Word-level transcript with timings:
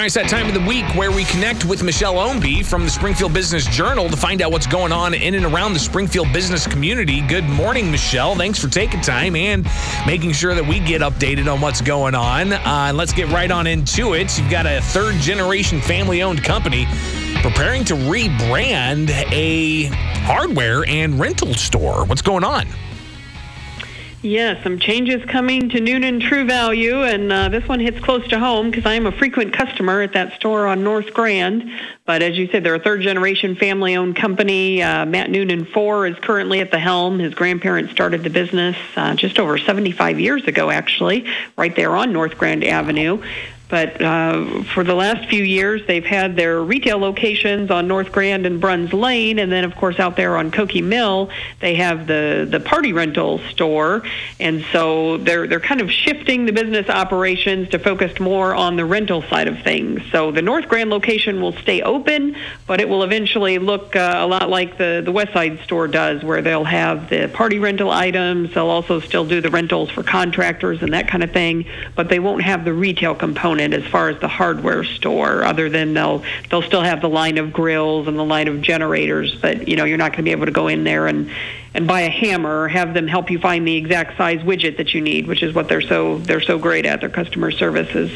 Sorry, 0.00 0.06
it's 0.06 0.14
that 0.14 0.30
time 0.30 0.48
of 0.48 0.54
the 0.54 0.66
week 0.66 0.86
where 0.94 1.10
we 1.10 1.24
connect 1.24 1.66
with 1.66 1.82
Michelle 1.82 2.14
Ownbey 2.14 2.64
from 2.64 2.84
the 2.84 2.90
Springfield 2.90 3.34
Business 3.34 3.66
Journal 3.66 4.08
to 4.08 4.16
find 4.16 4.40
out 4.40 4.50
what's 4.50 4.66
going 4.66 4.92
on 4.92 5.12
in 5.12 5.34
and 5.34 5.44
around 5.44 5.74
the 5.74 5.78
Springfield 5.78 6.32
business 6.32 6.66
community. 6.66 7.20
Good 7.20 7.44
morning, 7.44 7.90
Michelle. 7.90 8.34
Thanks 8.34 8.58
for 8.58 8.68
taking 8.68 9.02
time 9.02 9.36
and 9.36 9.68
making 10.06 10.32
sure 10.32 10.54
that 10.54 10.66
we 10.66 10.80
get 10.80 11.02
updated 11.02 11.52
on 11.52 11.60
what's 11.60 11.82
going 11.82 12.14
on. 12.14 12.54
Uh, 12.54 12.92
let's 12.94 13.12
get 13.12 13.28
right 13.28 13.50
on 13.50 13.66
into 13.66 14.14
it. 14.14 14.38
You've 14.38 14.50
got 14.50 14.64
a 14.64 14.80
third 14.80 15.16
generation 15.16 15.82
family 15.82 16.22
owned 16.22 16.42
company 16.42 16.86
preparing 17.42 17.84
to 17.84 17.92
rebrand 17.92 19.10
a 19.10 19.84
hardware 20.24 20.82
and 20.88 21.20
rental 21.20 21.52
store. 21.52 22.06
What's 22.06 22.22
going 22.22 22.42
on? 22.42 22.68
Yes, 24.22 24.62
some 24.62 24.78
changes 24.78 25.24
coming 25.24 25.70
to 25.70 25.80
Noonan 25.80 26.20
True 26.20 26.44
Value, 26.44 27.04
and 27.04 27.32
uh, 27.32 27.48
this 27.48 27.66
one 27.66 27.80
hits 27.80 27.98
close 28.00 28.26
to 28.28 28.38
home 28.38 28.70
because 28.70 28.84
I 28.84 28.92
am 28.92 29.06
a 29.06 29.12
frequent 29.12 29.54
customer 29.54 30.02
at 30.02 30.12
that 30.12 30.34
store 30.34 30.66
on 30.66 30.84
North 30.84 31.14
Grand. 31.14 31.70
But 32.04 32.22
as 32.22 32.36
you 32.36 32.46
said, 32.48 32.62
they're 32.62 32.74
a 32.74 32.78
third 32.78 33.00
generation 33.00 33.56
family 33.56 33.96
owned 33.96 34.16
company. 34.16 34.82
Uh, 34.82 35.06
Matt 35.06 35.30
Noonan 35.30 35.60
IV 35.60 36.12
is 36.12 36.18
currently 36.22 36.60
at 36.60 36.70
the 36.70 36.78
helm. 36.78 37.18
His 37.18 37.32
grandparents 37.32 37.92
started 37.92 38.22
the 38.22 38.28
business 38.28 38.76
uh, 38.94 39.14
just 39.14 39.38
over 39.38 39.56
75 39.56 40.20
years 40.20 40.44
ago, 40.44 40.68
actually, 40.68 41.24
right 41.56 41.74
there 41.74 41.96
on 41.96 42.12
North 42.12 42.36
Grand 42.36 42.62
Avenue. 42.62 43.22
But 43.70 44.02
uh, 44.02 44.64
for 44.64 44.82
the 44.82 44.94
last 44.94 45.28
few 45.28 45.44
years, 45.44 45.86
they've 45.86 46.04
had 46.04 46.34
their 46.34 46.60
retail 46.60 46.98
locations 46.98 47.70
on 47.70 47.86
North 47.86 48.10
Grand 48.10 48.44
and 48.44 48.60
Bruns 48.60 48.92
Lane, 48.92 49.38
and 49.38 49.50
then, 49.52 49.62
of 49.62 49.76
course, 49.76 50.00
out 50.00 50.16
there 50.16 50.36
on 50.36 50.50
Koke 50.50 50.82
Mill, 50.82 51.30
they 51.60 51.76
have 51.76 52.08
the 52.08 52.48
the 52.50 52.58
party 52.58 52.92
rental 52.92 53.38
store. 53.50 54.02
And 54.40 54.64
so 54.72 55.18
they're 55.18 55.46
they're 55.46 55.60
kind 55.60 55.80
of 55.80 55.90
shifting 55.90 56.46
the 56.46 56.52
business 56.52 56.88
operations 56.88 57.68
to 57.68 57.78
focus 57.78 58.18
more 58.18 58.54
on 58.54 58.74
the 58.74 58.84
rental 58.84 59.22
side 59.22 59.46
of 59.46 59.62
things. 59.62 60.02
So 60.10 60.32
the 60.32 60.42
North 60.42 60.66
Grand 60.68 60.90
location 60.90 61.40
will 61.40 61.52
stay 61.52 61.80
open, 61.82 62.36
but 62.66 62.80
it 62.80 62.88
will 62.88 63.04
eventually 63.04 63.58
look 63.58 63.94
uh, 63.94 64.16
a 64.18 64.26
lot 64.26 64.50
like 64.50 64.78
the 64.78 65.00
the 65.04 65.12
West 65.12 65.32
Side 65.32 65.60
store 65.62 65.86
does, 65.86 66.24
where 66.24 66.42
they'll 66.42 66.64
have 66.64 67.08
the 67.08 67.28
party 67.32 67.60
rental 67.60 67.90
items. 67.90 68.52
They'll 68.52 68.66
also 68.66 68.98
still 68.98 69.24
do 69.24 69.40
the 69.40 69.50
rentals 69.50 69.90
for 69.90 70.02
contractors 70.02 70.82
and 70.82 70.92
that 70.92 71.06
kind 71.06 71.22
of 71.22 71.30
thing, 71.30 71.66
but 71.94 72.08
they 72.08 72.18
won't 72.18 72.42
have 72.42 72.64
the 72.64 72.72
retail 72.72 73.14
component 73.14 73.59
component 73.60 73.84
as 73.84 73.90
far 73.90 74.08
as 74.08 74.20
the 74.20 74.28
hardware 74.28 74.84
store, 74.84 75.44
other 75.44 75.68
than 75.68 75.94
they'll 75.94 76.22
they'll 76.50 76.62
still 76.62 76.82
have 76.82 77.00
the 77.00 77.08
line 77.08 77.38
of 77.38 77.52
grills 77.52 78.08
and 78.08 78.18
the 78.18 78.24
line 78.24 78.48
of 78.48 78.60
generators, 78.62 79.34
but 79.36 79.68
you 79.68 79.76
know 79.76 79.84
you're 79.84 79.98
not 79.98 80.12
going 80.12 80.18
to 80.18 80.22
be 80.22 80.30
able 80.32 80.46
to 80.46 80.52
go 80.52 80.68
in 80.68 80.84
there 80.84 81.06
and 81.06 81.30
and 81.72 81.86
buy 81.86 82.00
a 82.00 82.10
hammer 82.10 82.62
or 82.62 82.68
have 82.68 82.94
them 82.94 83.06
help 83.06 83.30
you 83.30 83.38
find 83.38 83.66
the 83.66 83.76
exact 83.76 84.16
size 84.16 84.40
widget 84.40 84.76
that 84.78 84.92
you 84.92 85.00
need, 85.00 85.26
which 85.26 85.42
is 85.42 85.54
what 85.54 85.68
they're 85.68 85.80
so 85.80 86.18
they're 86.18 86.40
so 86.40 86.58
great 86.58 86.86
at. 86.86 87.00
Their 87.00 87.10
customer 87.10 87.50
service 87.50 87.94
is 87.94 88.10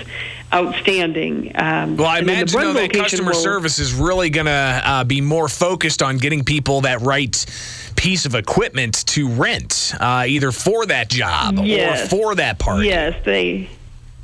outstanding. 0.52 1.52
Um, 1.54 1.96
well, 1.96 2.08
I 2.08 2.18
imagine 2.20 2.60
though, 2.60 2.72
that 2.74 2.92
customer 2.92 3.32
will, 3.32 3.38
service 3.38 3.78
is 3.78 3.92
really 3.92 4.30
going 4.30 4.46
to 4.46 4.82
uh, 4.84 5.04
be 5.04 5.20
more 5.20 5.48
focused 5.48 6.02
on 6.02 6.18
getting 6.18 6.44
people 6.44 6.82
that 6.82 7.00
right 7.00 7.44
piece 7.96 8.26
of 8.26 8.34
equipment 8.34 9.06
to 9.06 9.28
rent, 9.28 9.94
uh, 9.98 10.24
either 10.26 10.52
for 10.52 10.84
that 10.86 11.08
job 11.08 11.58
yes. 11.60 12.04
or 12.04 12.08
for 12.08 12.34
that 12.34 12.58
party. 12.58 12.88
Yes, 12.88 13.14
they 13.24 13.68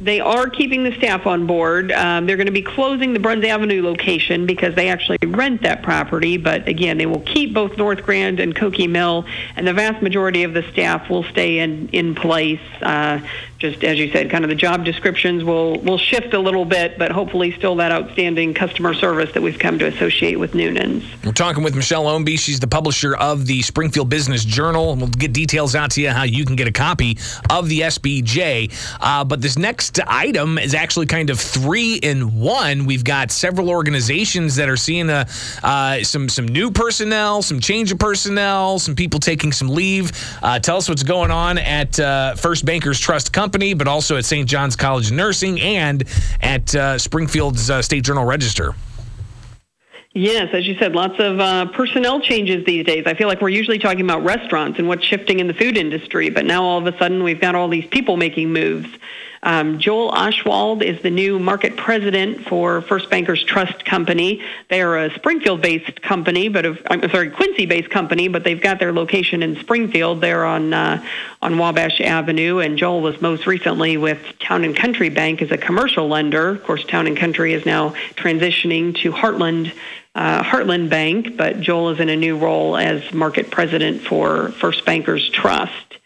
they 0.00 0.20
are 0.20 0.48
keeping 0.48 0.82
the 0.82 0.92
staff 0.92 1.26
on 1.26 1.46
board. 1.46 1.92
Um, 1.92 2.26
they're 2.26 2.36
going 2.36 2.46
to 2.46 2.52
be 2.52 2.62
closing 2.62 3.12
the 3.12 3.20
Bruns 3.20 3.44
Avenue 3.44 3.82
location 3.82 4.46
because 4.46 4.74
they 4.74 4.88
actually 4.88 5.18
rent 5.26 5.62
that 5.62 5.82
property. 5.82 6.38
But 6.38 6.66
again, 6.66 6.96
they 6.96 7.06
will 7.06 7.20
keep 7.20 7.52
both 7.52 7.76
North 7.76 8.02
Grand 8.02 8.40
and 8.40 8.54
Koke 8.54 8.88
Mill, 8.88 9.26
and 9.56 9.66
the 9.66 9.74
vast 9.74 10.02
majority 10.02 10.42
of 10.42 10.54
the 10.54 10.62
staff 10.72 11.10
will 11.10 11.24
stay 11.24 11.58
in 11.58 11.88
in 11.90 12.14
place. 12.14 12.60
Uh, 12.80 13.20
just 13.60 13.84
as 13.84 13.98
you 13.98 14.10
said, 14.10 14.30
kind 14.30 14.42
of 14.42 14.48
the 14.48 14.56
job 14.56 14.86
descriptions 14.86 15.44
will 15.44 15.78
will 15.80 15.98
shift 15.98 16.32
a 16.32 16.38
little 16.38 16.64
bit, 16.64 16.98
but 16.98 17.12
hopefully 17.12 17.52
still 17.52 17.76
that 17.76 17.92
outstanding 17.92 18.54
customer 18.54 18.94
service 18.94 19.32
that 19.32 19.42
we've 19.42 19.58
come 19.58 19.78
to 19.78 19.84
associate 19.84 20.40
with 20.40 20.54
Noonan's. 20.54 21.04
We're 21.22 21.32
talking 21.32 21.62
with 21.62 21.76
Michelle 21.76 22.06
Ownbey. 22.06 22.38
She's 22.38 22.58
the 22.58 22.66
publisher 22.66 23.14
of 23.14 23.44
the 23.46 23.60
Springfield 23.60 24.08
Business 24.08 24.46
Journal. 24.46 24.96
We'll 24.96 25.08
get 25.08 25.34
details 25.34 25.74
out 25.74 25.90
to 25.92 26.00
you 26.00 26.08
how 26.08 26.22
you 26.22 26.46
can 26.46 26.56
get 26.56 26.68
a 26.68 26.72
copy 26.72 27.18
of 27.50 27.68
the 27.68 27.80
SBJ. 27.80 28.72
Uh, 28.98 29.24
but 29.24 29.42
this 29.42 29.58
next 29.58 30.00
item 30.06 30.56
is 30.56 30.74
actually 30.74 31.04
kind 31.04 31.28
of 31.28 31.38
three 31.38 31.96
in 31.96 32.40
one. 32.40 32.86
We've 32.86 33.04
got 33.04 33.30
several 33.30 33.68
organizations 33.68 34.56
that 34.56 34.70
are 34.70 34.78
seeing 34.78 35.10
a, 35.10 35.26
uh, 35.62 36.02
some 36.02 36.30
some 36.30 36.48
new 36.48 36.70
personnel, 36.70 37.42
some 37.42 37.60
change 37.60 37.92
of 37.92 37.98
personnel, 37.98 38.78
some 38.78 38.94
people 38.94 39.20
taking 39.20 39.52
some 39.52 39.68
leave. 39.68 40.12
Uh, 40.42 40.58
tell 40.58 40.78
us 40.78 40.88
what's 40.88 41.02
going 41.02 41.30
on 41.30 41.58
at 41.58 42.00
uh, 42.00 42.36
First 42.36 42.64
Bankers 42.64 42.98
Trust 42.98 43.34
Company 43.34 43.49
Company, 43.50 43.74
but 43.74 43.88
also 43.88 44.16
at 44.16 44.24
St. 44.24 44.48
John's 44.48 44.76
College 44.76 45.08
of 45.08 45.16
Nursing 45.16 45.60
and 45.60 46.04
at 46.40 46.72
uh, 46.72 46.96
Springfield's 46.96 47.68
uh, 47.68 47.82
State 47.82 48.04
Journal 48.04 48.24
Register. 48.24 48.76
Yes, 50.12 50.50
as 50.52 50.68
you 50.68 50.76
said, 50.78 50.92
lots 50.92 51.18
of 51.18 51.40
uh, 51.40 51.66
personnel 51.66 52.20
changes 52.20 52.64
these 52.64 52.86
days. 52.86 53.08
I 53.08 53.14
feel 53.14 53.26
like 53.26 53.40
we're 53.40 53.48
usually 53.48 53.80
talking 53.80 54.02
about 54.02 54.22
restaurants 54.22 54.78
and 54.78 54.86
what's 54.86 55.04
shifting 55.04 55.40
in 55.40 55.48
the 55.48 55.54
food 55.54 55.76
industry, 55.76 56.30
but 56.30 56.44
now 56.44 56.62
all 56.62 56.78
of 56.78 56.86
a 56.86 56.96
sudden 56.96 57.24
we've 57.24 57.40
got 57.40 57.56
all 57.56 57.66
these 57.66 57.86
people 57.86 58.16
making 58.16 58.52
moves. 58.52 58.88
Um, 59.42 59.78
Joel 59.78 60.12
Oshwald 60.12 60.82
is 60.82 61.00
the 61.00 61.10
new 61.10 61.38
market 61.38 61.76
president 61.76 62.46
for 62.46 62.82
First 62.82 63.08
Bankers 63.08 63.42
Trust 63.42 63.86
Company. 63.86 64.42
They 64.68 64.82
are 64.82 64.98
a 64.98 65.14
Springfield-based 65.14 66.02
company, 66.02 66.48
but 66.48 66.66
of, 66.66 66.78
I'm 66.90 67.08
sorry, 67.10 67.30
Quincy-based 67.30 67.88
company, 67.88 68.28
but 68.28 68.44
they've 68.44 68.60
got 68.60 68.78
their 68.78 68.92
location 68.92 69.42
in 69.42 69.56
Springfield. 69.56 70.20
They're 70.20 70.44
on 70.44 70.74
uh, 70.74 71.02
on 71.40 71.56
Wabash 71.56 72.02
Avenue, 72.02 72.58
and 72.58 72.76
Joel 72.76 73.00
was 73.00 73.20
most 73.22 73.46
recently 73.46 73.96
with 73.96 74.18
Town 74.40 74.62
and 74.62 74.76
Country 74.76 75.08
Bank 75.08 75.40
as 75.40 75.50
a 75.50 75.56
commercial 75.56 76.06
lender. 76.06 76.50
Of 76.50 76.64
course, 76.64 76.84
Town 76.84 77.06
and 77.06 77.16
Country 77.16 77.54
is 77.54 77.64
now 77.64 77.90
transitioning 78.16 78.94
to 78.96 79.12
Heartland. 79.12 79.72
Uh, 80.12 80.42
Heartland 80.42 80.90
Bank, 80.90 81.36
but 81.36 81.60
Joel 81.60 81.90
is 81.90 82.00
in 82.00 82.08
a 82.08 82.16
new 82.16 82.36
role 82.36 82.76
as 82.76 83.12
market 83.12 83.48
president 83.48 84.02
for 84.02 84.50
First 84.50 84.84
Bankers 84.84 85.30
Trust. 85.30 85.99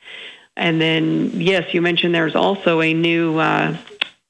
And 0.57 0.81
then, 0.81 1.33
yes, 1.41 1.75
you 1.75 1.83
mentioned 1.83 2.15
there's 2.15 2.37
also 2.37 2.81
a 2.81 2.95
new 2.95 3.39
uh, 3.39 3.77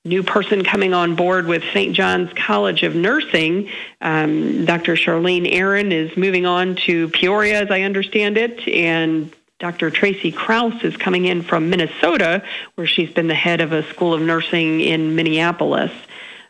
new 0.04 0.22
person 0.22 0.62
coming 0.64 0.92
on 0.92 1.14
board 1.16 1.46
with 1.46 1.62
St. 1.72 1.94
John's 1.94 2.30
College 2.34 2.82
of 2.82 2.94
Nursing. 2.94 3.70
Um, 4.00 4.66
Dr. 4.66 4.94
Charlene 4.94 5.50
Aaron 5.50 5.92
is 5.92 6.14
moving 6.16 6.44
on 6.44 6.76
to 6.86 7.08
Peoria, 7.08 7.62
as 7.62 7.70
I 7.70 7.82
understand 7.82 8.36
it, 8.36 8.66
and 8.68 9.32
Dr. 9.60 9.90
Tracy 9.90 10.30
Kraus 10.30 10.82
is 10.82 10.96
coming 10.96 11.24
in 11.24 11.42
from 11.42 11.70
Minnesota, 11.70 12.42
where 12.74 12.86
she's 12.86 13.10
been 13.10 13.28
the 13.28 13.34
head 13.34 13.62
of 13.62 13.72
a 13.72 13.82
school 13.90 14.12
of 14.12 14.20
nursing 14.20 14.80
in 14.80 15.14
Minneapolis. 15.14 15.92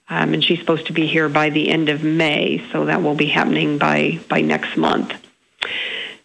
Um, 0.09 0.35
and 0.35 0.45
she's 0.45 0.59
supposed 0.59 0.87
to 0.89 0.93
be 0.93 1.07
here 1.07 1.29
by 1.29 1.51
the 1.51 1.69
end 1.69 1.89
of 1.89 2.03
May, 2.03 2.63
so 2.73 2.87
that 2.87 3.03
will 3.03 3.15
be 3.15 3.27
happening 3.27 3.79
by, 3.79 4.21
by 4.29 4.41
next 4.41 4.77
month. 4.77 5.15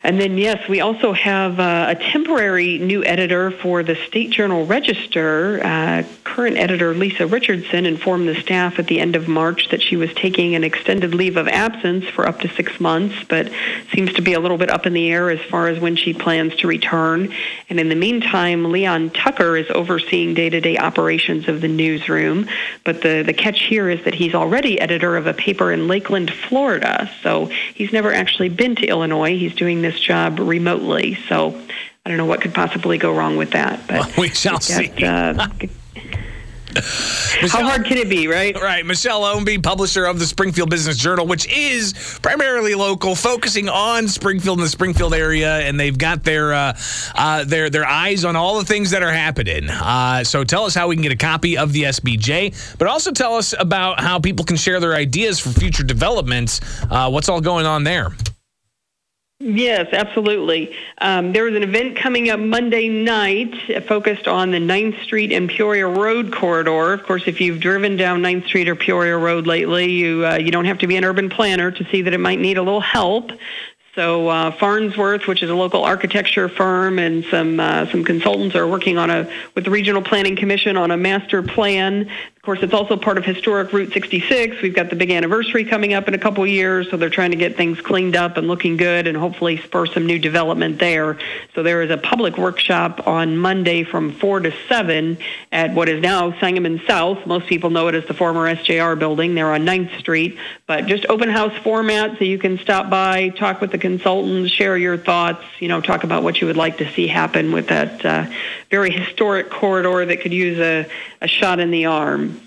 And 0.01 0.19
then, 0.19 0.37
yes, 0.37 0.69
we 0.69 0.79
also 0.79 1.11
have 1.11 1.59
uh, 1.59 1.87
a 1.89 1.95
temporary 1.95 2.77
new 2.77 3.03
editor 3.03 3.51
for 3.51 3.83
the 3.83 3.95
State 4.07 4.29
Journal 4.29 4.65
Register. 4.65 5.59
Uh, 5.61 6.03
current 6.23 6.55
editor 6.55 6.93
Lisa 6.93 7.27
Richardson 7.27 7.85
informed 7.85 8.29
the 8.29 8.35
staff 8.35 8.79
at 8.79 8.87
the 8.87 9.01
end 9.01 9.17
of 9.17 9.27
March 9.27 9.67
that 9.71 9.81
she 9.81 9.97
was 9.97 10.13
taking 10.13 10.55
an 10.55 10.63
extended 10.63 11.13
leave 11.13 11.35
of 11.35 11.49
absence 11.49 12.05
for 12.05 12.25
up 12.25 12.39
to 12.39 12.47
six 12.47 12.79
months, 12.79 13.15
but 13.27 13.51
seems 13.91 14.13
to 14.13 14.21
be 14.21 14.31
a 14.31 14.39
little 14.39 14.57
bit 14.57 14.69
up 14.69 14.85
in 14.85 14.93
the 14.93 15.11
air 15.11 15.29
as 15.29 15.41
far 15.49 15.67
as 15.67 15.81
when 15.81 15.97
she 15.97 16.13
plans 16.13 16.55
to 16.55 16.67
return. 16.67 17.33
And 17.69 17.77
in 17.77 17.89
the 17.89 17.95
meantime, 17.95 18.71
Leon 18.71 19.09
Tucker 19.09 19.57
is 19.57 19.69
overseeing 19.69 20.33
day 20.33 20.49
to 20.49 20.61
day 20.61 20.77
operations 20.77 21.49
of 21.49 21.59
the 21.59 21.67
newsroom. 21.67 22.47
But 22.85 23.01
the, 23.01 23.23
the 23.23 23.33
catch 23.33 23.63
here 23.63 23.89
is 23.89 24.05
that 24.05 24.13
he's 24.13 24.33
already 24.33 24.79
editor 24.79 25.17
of 25.17 25.27
a 25.27 25.33
paper 25.33 25.73
in 25.73 25.89
Lakeland, 25.89 26.31
Florida. 26.31 27.11
So 27.21 27.47
he's 27.47 27.91
never 27.91 28.13
actually 28.13 28.47
been 28.47 28.77
to 28.77 28.87
Illinois. 28.87 29.37
He's 29.37 29.55
doing 29.55 29.81
this 29.81 29.88
this 29.89 29.99
job 29.99 30.39
remotely. 30.39 31.15
So 31.27 31.59
I 32.05 32.09
don't 32.09 32.17
know 32.17 32.25
what 32.25 32.41
could 32.41 32.53
possibly 32.53 32.97
go 32.97 33.15
wrong 33.15 33.37
with 33.37 33.51
that. 33.51 33.87
But 33.87 33.99
well, 33.99 34.11
we 34.17 34.29
shall 34.29 34.59
see. 34.59 34.91
Uh, 35.03 35.47
Michelle, 37.41 37.61
How 37.61 37.69
hard 37.69 37.85
can 37.85 37.97
it 37.97 38.09
be, 38.09 38.27
right? 38.27 38.55
Right. 38.55 38.85
Michelle 38.85 39.21
Ownbey, 39.21 39.61
publisher 39.61 40.05
of 40.05 40.19
the 40.19 40.25
Springfield 40.25 40.69
Business 40.69 40.97
Journal, 40.97 41.25
which 41.25 41.47
is 41.51 42.19
primarily 42.21 42.75
local, 42.75 43.15
focusing 43.15 43.69
on 43.69 44.07
Springfield 44.07 44.59
and 44.59 44.65
the 44.65 44.69
Springfield 44.69 45.15
area, 45.15 45.59
and 45.61 45.79
they've 45.79 45.97
got 45.97 46.23
their 46.23 46.53
uh, 46.53 46.77
uh, 47.15 47.43
their 47.43 47.71
their 47.71 47.85
eyes 47.85 48.23
on 48.23 48.35
all 48.35 48.59
the 48.59 48.65
things 48.65 48.91
that 48.91 49.01
are 49.01 49.11
happening. 49.11 49.67
Uh, 49.69 50.23
so 50.23 50.43
tell 50.43 50.65
us 50.65 50.75
how 50.75 50.87
we 50.87 50.95
can 50.95 51.01
get 51.01 51.11
a 51.11 51.17
copy 51.17 51.57
of 51.57 51.73
the 51.73 51.83
SBJ, 51.83 52.77
but 52.77 52.87
also 52.87 53.11
tell 53.11 53.35
us 53.35 53.55
about 53.57 53.99
how 53.99 54.19
people 54.19 54.45
can 54.45 54.57
share 54.57 54.79
their 54.79 54.93
ideas 54.93 55.39
for 55.39 55.49
future 55.49 55.83
developments. 55.83 56.61
Uh, 56.89 57.09
what's 57.09 57.29
all 57.29 57.41
going 57.41 57.65
on 57.65 57.83
there? 57.83 58.11
Yes, 59.41 59.93
absolutely. 59.93 60.75
Um, 60.97 61.31
there 61.31 61.47
is 61.47 61.55
an 61.55 61.63
event 61.63 61.95
coming 61.95 62.29
up 62.29 62.41
Monday 62.41 62.89
night 62.89 63.55
focused 63.87 64.27
on 64.27 64.51
the 64.51 64.57
9th 64.57 65.01
Street 65.03 65.31
and 65.31 65.49
Peoria 65.49 65.87
Road 65.87 66.33
corridor. 66.33 66.91
Of 66.91 67.03
course, 67.03 67.23
if 67.25 67.39
you've 67.39 67.61
driven 67.61 67.95
down 67.95 68.21
9th 68.21 68.47
Street 68.47 68.67
or 68.67 68.75
Peoria 68.75 69.17
Road 69.17 69.47
lately, 69.47 69.93
you 69.93 70.25
uh, 70.27 70.35
you 70.35 70.51
don't 70.51 70.65
have 70.65 70.79
to 70.79 70.87
be 70.87 70.97
an 70.97 71.05
urban 71.05 71.29
planner 71.29 71.71
to 71.71 71.85
see 71.85 72.01
that 72.01 72.13
it 72.13 72.19
might 72.19 72.39
need 72.39 72.57
a 72.57 72.61
little 72.61 72.81
help. 72.81 73.31
So 73.95 74.27
uh, 74.27 74.51
Farnsworth, 74.51 75.25
which 75.25 75.41
is 75.41 75.49
a 75.49 75.55
local 75.55 75.85
architecture 75.85 76.49
firm, 76.49 76.99
and 76.99 77.23
some 77.31 77.61
uh, 77.61 77.89
some 77.91 78.03
consultants 78.03 78.57
are 78.57 78.67
working 78.67 78.97
on 78.97 79.09
a 79.09 79.31
with 79.55 79.63
the 79.63 79.71
Regional 79.71 80.01
Planning 80.01 80.35
Commission 80.35 80.75
on 80.75 80.91
a 80.91 80.97
master 80.97 81.41
plan 81.43 82.11
course, 82.49 82.63
it's 82.63 82.73
also 82.73 82.97
part 82.97 83.19
of 83.19 83.25
historic 83.25 83.71
Route 83.71 83.93
66. 83.93 84.59
We've 84.63 84.73
got 84.73 84.89
the 84.89 84.95
big 84.95 85.11
anniversary 85.11 85.63
coming 85.63 85.93
up 85.93 86.07
in 86.07 86.15
a 86.15 86.17
couple 86.17 86.41
of 86.41 86.49
years, 86.49 86.89
so 86.89 86.97
they're 86.97 87.11
trying 87.11 87.29
to 87.29 87.37
get 87.37 87.55
things 87.55 87.79
cleaned 87.79 88.15
up 88.15 88.37
and 88.37 88.47
looking 88.47 88.75
good 88.75 89.05
and 89.05 89.15
hopefully 89.15 89.57
spur 89.57 89.85
some 89.85 90.07
new 90.07 90.17
development 90.17 90.79
there. 90.79 91.19
So 91.53 91.61
there 91.61 91.83
is 91.83 91.91
a 91.91 91.97
public 91.97 92.39
workshop 92.39 93.05
on 93.05 93.37
Monday 93.37 93.83
from 93.83 94.13
4 94.13 94.39
to 94.39 94.53
7 94.67 95.19
at 95.51 95.75
what 95.75 95.89
is 95.89 96.01
now 96.01 96.39
Sangamon 96.39 96.81
South. 96.87 97.23
Most 97.27 97.45
people 97.45 97.69
know 97.69 97.87
it 97.87 97.93
as 97.93 98.07
the 98.07 98.15
former 98.15 98.51
SJR 98.51 98.97
building. 98.97 99.35
They're 99.35 99.53
on 99.53 99.63
9th 99.63 99.99
Street, 99.99 100.39
but 100.65 100.87
just 100.87 101.05
open 101.07 101.29
house 101.29 101.55
format 101.63 102.17
so 102.17 102.23
you 102.23 102.39
can 102.39 102.57
stop 102.57 102.89
by, 102.89 103.29
talk 103.29 103.61
with 103.61 103.69
the 103.69 103.77
consultants, 103.77 104.51
share 104.51 104.75
your 104.75 104.97
thoughts, 104.97 105.43
you 105.59 105.67
know, 105.67 105.81
talk 105.81 106.03
about 106.03 106.23
what 106.23 106.41
you 106.41 106.47
would 106.47 106.57
like 106.57 106.79
to 106.79 106.91
see 106.93 107.05
happen 107.05 107.51
with 107.51 107.67
that 107.67 108.03
uh, 108.03 108.25
very 108.71 108.89
historic 108.89 109.51
corridor 109.51 110.03
that 110.03 110.21
could 110.21 110.33
use 110.33 110.57
a, 110.57 110.89
a 111.21 111.27
shot 111.27 111.59
in 111.59 111.69
the 111.69 111.85
arm. 111.85 112.38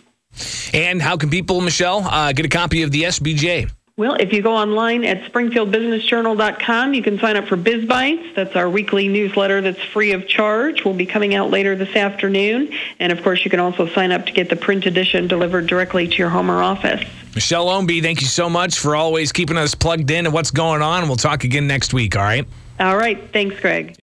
And 0.73 1.01
how 1.01 1.17
can 1.17 1.31
people, 1.31 1.61
Michelle, 1.61 2.01
uh, 2.05 2.33
get 2.33 2.47
a 2.47 2.49
copy 2.49 2.83
of 2.83 2.91
the 2.91 3.05
SBJ? 3.05 3.71
Well, 3.99 4.15
if 4.15 4.33
you 4.33 4.41
go 4.41 4.57
online 4.57 5.05
at 5.05 5.31
springfieldbusinessjournal.com, 5.31 6.95
you 6.95 7.03
can 7.03 7.19
sign 7.19 7.37
up 7.37 7.47
for 7.47 7.59
BizBytes. 7.59 8.35
That's 8.35 8.57
our 8.57 8.69
weekly 8.69 9.07
newsletter 9.07 9.61
that's 9.61 9.83
free 9.83 10.13
of 10.13 10.27
charge. 10.27 10.83
We'll 10.83 10.95
be 10.95 11.05
coming 11.05 11.35
out 11.35 11.51
later 11.51 11.77
this 11.77 11.95
afternoon. 11.95 12.73
And 12.99 13.13
of 13.13 13.23
course, 13.23 13.45
you 13.45 13.51
can 13.51 13.61
also 13.61 13.87
sign 13.89 14.11
up 14.11 14.25
to 14.27 14.33
get 14.33 14.49
the 14.49 14.57
print 14.57 14.87
edition 14.87 15.29
delivered 15.29 15.67
directly 15.67 16.09
to 16.09 16.17
your 16.17 16.31
home 16.31 16.51
or 16.51 16.63
office. 16.63 17.07
Michelle 17.35 17.67
Ownbey, 17.67 18.03
thank 18.03 18.23
you 18.23 18.27
so 18.27 18.49
much 18.49 18.79
for 18.79 18.97
always 18.97 19.31
keeping 19.31 19.59
us 19.59 19.75
plugged 19.75 20.11
in 20.11 20.25
and 20.25 20.33
what's 20.33 20.51
going 20.51 20.81
on. 20.81 21.07
We'll 21.07 21.17
talk 21.17 21.45
again 21.45 21.67
next 21.67 21.93
week, 21.93 22.17
all 22.17 22.23
right? 22.23 22.47
All 22.81 22.97
right. 22.97 23.31
Thanks, 23.31 23.61
Greg. 23.61 23.95